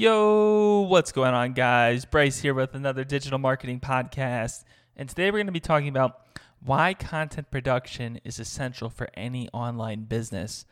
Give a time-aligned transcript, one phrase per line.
[0.00, 2.04] Yo, what's going on, guys?
[2.04, 4.62] Bryce here with another digital marketing podcast.
[4.94, 6.20] And today we're going to be talking about
[6.64, 10.64] why content production is essential for any online business.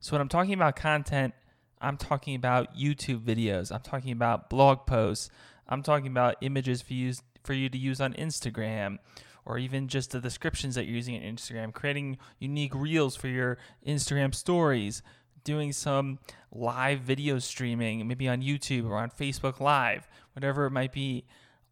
[0.00, 1.34] So, when I'm talking about content,
[1.80, 5.30] I'm talking about YouTube videos, I'm talking about blog posts,
[5.68, 7.12] I'm talking about images for you,
[7.44, 8.98] for you to use on Instagram,
[9.46, 13.56] or even just the descriptions that you're using on Instagram, creating unique reels for your
[13.86, 15.00] Instagram stories
[15.44, 16.18] doing some
[16.50, 21.24] live video streaming, maybe on YouTube or on Facebook Live, whatever it might be.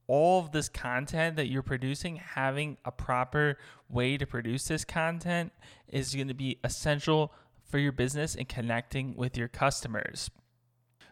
[0.08, 3.56] All of this content that you're producing, having a proper
[3.88, 5.52] way to produce this content
[5.88, 7.32] is going to be essential
[7.64, 10.30] for your business and connecting with your customers.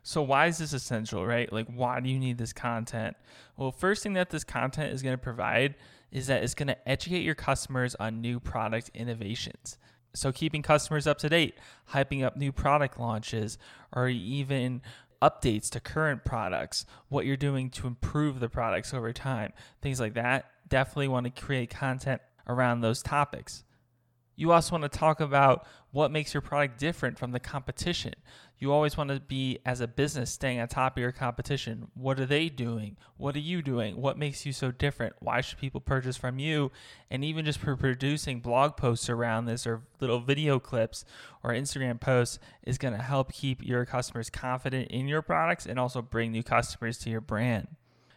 [0.02, 1.52] So, why is this essential, right?
[1.52, 3.16] Like, why do you need this content?
[3.56, 5.76] Well, first thing that this content is going to provide
[6.10, 9.78] is that it's going to educate your customers on new product innovations.
[10.12, 11.54] So, keeping customers up to date,
[11.92, 13.58] hyping up new product launches,
[13.92, 14.82] or even
[15.22, 20.14] updates to current products, what you're doing to improve the products over time, things like
[20.14, 20.50] that.
[20.68, 23.64] Definitely want to create content around those topics.
[24.40, 28.14] You also want to talk about what makes your product different from the competition.
[28.58, 31.88] You always want to be, as a business, staying on top of your competition.
[31.92, 32.96] What are they doing?
[33.18, 34.00] What are you doing?
[34.00, 35.12] What makes you so different?
[35.18, 36.72] Why should people purchase from you?
[37.10, 41.04] And even just producing blog posts around this or little video clips
[41.42, 45.78] or Instagram posts is going to help keep your customers confident in your products and
[45.78, 47.68] also bring new customers to your brand.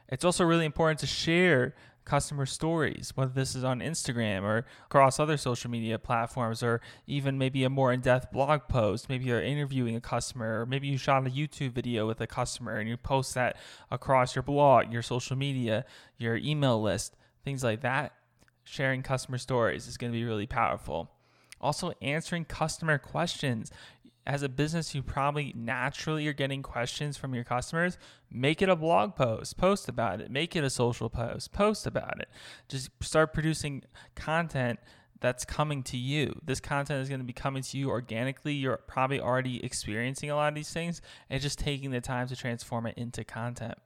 [0.08, 5.20] It's also really important to share customer stories, whether this is on Instagram or across
[5.20, 9.10] other social media platforms, or even maybe a more in depth blog post.
[9.10, 12.78] Maybe you're interviewing a customer, or maybe you shot a YouTube video with a customer
[12.78, 13.58] and you post that
[13.92, 15.86] across your blog, your social media,
[16.18, 18.14] your email list, things like that.
[18.66, 21.12] Sharing customer stories is going to be really powerful.
[21.60, 23.72] Also, answering customer questions
[24.26, 27.98] as a business, you probably naturally are getting questions from your customers.
[28.32, 30.32] Make it a blog post, post about it.
[30.32, 32.30] Make it a social post, post about it.
[32.70, 33.84] Just start producing
[34.16, 34.80] content
[35.20, 36.40] that's coming to you.
[36.44, 38.54] This content is going to be coming to you organically.
[38.54, 42.36] You're probably already experiencing a lot of these things and just taking the time to
[42.36, 43.78] transform it into content.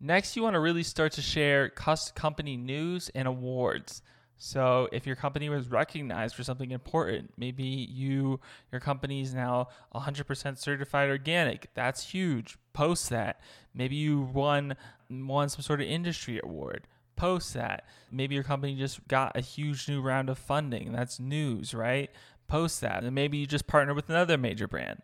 [0.00, 4.02] Next, you want to really start to share company news and awards.
[4.44, 8.40] So if your company was recognized for something important, maybe you
[8.72, 11.72] your company is now 100% certified organic.
[11.74, 12.58] That's huge.
[12.72, 13.40] Post that.
[13.72, 14.74] Maybe you won
[15.08, 16.88] won some sort of industry award.
[17.14, 17.86] Post that.
[18.10, 20.90] Maybe your company just got a huge new round of funding.
[20.90, 22.10] That's news, right?
[22.48, 23.04] Post that.
[23.04, 25.02] And maybe you just partnered with another major brand.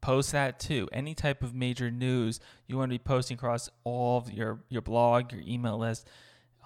[0.00, 0.88] Post that too.
[0.92, 4.82] Any type of major news you want to be posting across all of your your
[4.82, 6.08] blog, your email list,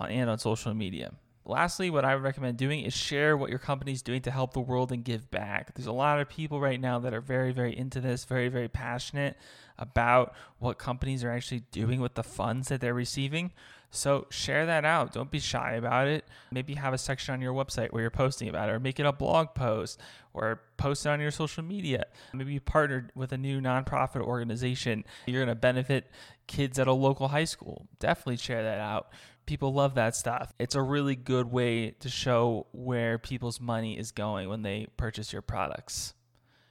[0.00, 1.12] and on social media.
[1.48, 4.52] Lastly, what I would recommend doing is share what your company is doing to help
[4.52, 5.74] the world and give back.
[5.74, 8.68] There's a lot of people right now that are very, very into this, very, very
[8.68, 9.36] passionate
[9.78, 13.52] about what companies are actually doing with the funds that they're receiving.
[13.92, 15.12] So share that out.
[15.12, 16.24] Don't be shy about it.
[16.50, 19.06] Maybe have a section on your website where you're posting about it, or make it
[19.06, 20.00] a blog post,
[20.34, 22.06] or post it on your social media.
[22.34, 25.04] Maybe you partnered with a new nonprofit organization.
[25.26, 26.10] You're going to benefit
[26.48, 27.86] kids at a local high school.
[28.00, 29.12] Definitely share that out
[29.46, 30.52] people love that stuff.
[30.58, 35.32] It's a really good way to show where people's money is going when they purchase
[35.32, 36.14] your products.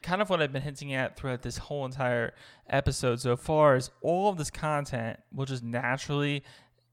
[0.03, 2.33] Kind of what I've been hinting at throughout this whole entire
[2.69, 6.43] episode so far is all of this content will just naturally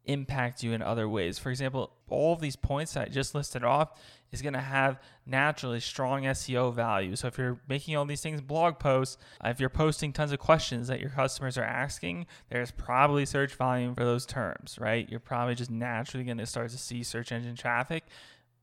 [0.05, 1.39] impact you in other ways.
[1.39, 4.01] For example, all of these points that I just listed off
[4.33, 7.15] is going to have naturally strong SEO value.
[7.17, 10.39] So if you're making all these things blog posts, uh, if you're posting tons of
[10.39, 15.09] questions that your customers are asking, there's probably search volume for those terms, right?
[15.09, 18.05] You're probably just naturally going to start to see search engine traffic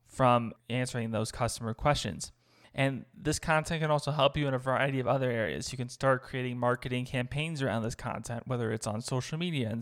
[0.07, 2.31] from answering those customer questions.
[2.79, 5.69] And this content can also help you in a variety of other areas.
[5.73, 9.77] You can start creating marketing campaigns around this content, whether it's on social media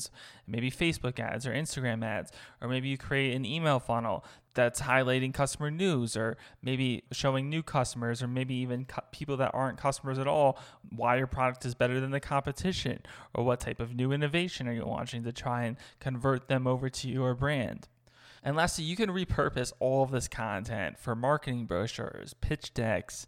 [0.47, 4.25] maybe Facebook ads or Instagram ads, or maybe you create an email funnel
[4.55, 9.51] that's highlighting customer news or maybe showing new customers or maybe even cu- people that
[9.53, 10.57] aren't customers at all
[10.89, 12.99] why your product is better than the competition
[13.35, 16.89] or what type of new innovation are you launching to try and convert them over
[16.89, 17.87] to your brand.
[18.47, 23.27] And lastly, you can repurpose all of this content for marketing brochures, pitch decks,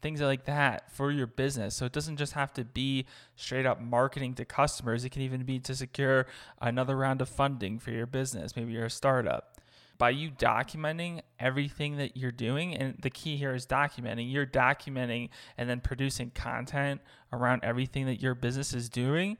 [0.00, 1.74] things like that for your business.
[1.74, 5.42] So it doesn't just have to be straight up marketing to customers, it can even
[5.42, 6.28] be to secure
[6.60, 8.54] another round of funding for your business.
[8.54, 9.60] Maybe you're a startup.
[9.98, 15.30] By you documenting everything that you're doing, and the key here is documenting, you're documenting
[15.58, 17.00] and then producing content
[17.32, 19.38] around everything that your business is doing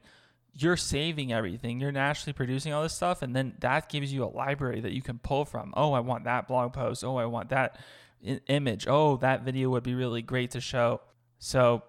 [0.55, 1.79] you're saving everything.
[1.79, 5.01] You're naturally producing all this stuff, and then that gives you a library that you
[5.01, 5.73] can pull from.
[5.75, 7.03] Oh, I want that blog post.
[7.03, 7.79] Oh, I want that
[8.47, 8.87] image.
[8.87, 11.01] Oh, that video would be really great to show.
[11.39, 11.83] So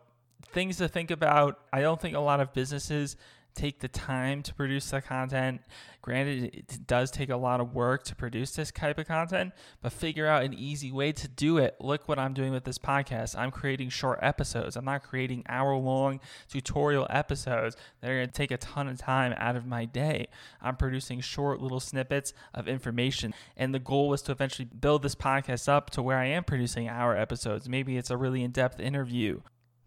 [0.48, 1.58] things to think about.
[1.72, 3.16] I don't think a lot of businesses
[3.54, 5.60] take the time to produce the content.
[6.02, 9.92] Granted, it does take a lot of work to produce this type of content, but
[9.92, 11.76] figure out an easy way to do it.
[11.80, 13.38] Look what I'm doing with this podcast.
[13.38, 14.76] I'm creating short episodes.
[14.76, 18.98] I'm not creating hour long tutorial episodes that are going to take a ton of
[18.98, 20.28] time out of my day.
[20.60, 23.32] I'm producing short little snippets of information.
[23.56, 26.88] And the goal was to eventually build this podcast up to where I am producing
[26.88, 27.68] hour episodes.
[27.68, 29.40] Maybe it's a really in depth interview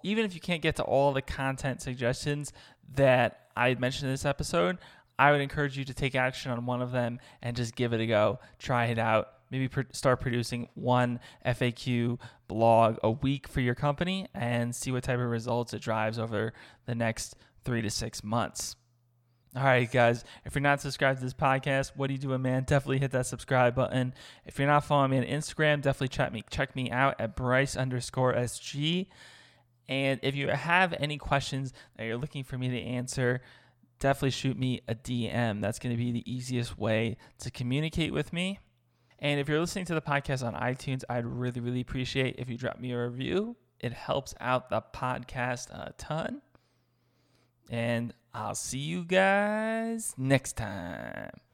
[0.04, 2.54] even if you can't get to all the content suggestions
[2.96, 4.78] that I mentioned in this episode,
[5.20, 8.02] I would encourage you to take action on one of them and just give it
[8.02, 8.40] a go.
[8.60, 9.30] Try it out.
[9.50, 15.04] Maybe pr- start producing one FAQ blog a week for your company and see what
[15.04, 16.54] type of results it drives over
[16.86, 18.76] the next three to six months.
[19.56, 20.24] All right, guys.
[20.46, 22.64] If you're not subscribed to this podcast, what are you doing, man?
[22.64, 24.14] Definitely hit that subscribe button.
[24.46, 27.76] If you're not following me on Instagram, definitely check me check me out at Bryce
[27.76, 29.08] underscore SG.
[29.90, 33.42] And if you have any questions that you're looking for me to answer,
[34.00, 35.62] definitely shoot me a DM.
[35.62, 38.60] That's going to be the easiest way to communicate with me.
[39.20, 42.58] And if you're listening to the podcast on iTunes, I'd really, really appreciate if you
[42.58, 43.56] drop me a review.
[43.80, 46.42] It helps out the podcast a ton.
[47.70, 51.32] And I'll see you guys next time.